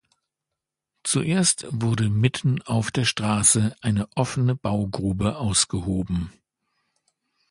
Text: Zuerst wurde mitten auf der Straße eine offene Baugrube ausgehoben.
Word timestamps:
Zuerst 1.03 1.67
wurde 1.69 2.09
mitten 2.09 2.59
auf 2.63 2.89
der 2.89 3.05
Straße 3.05 3.75
eine 3.81 4.09
offene 4.15 4.55
Baugrube 4.55 5.35
ausgehoben. 5.37 6.33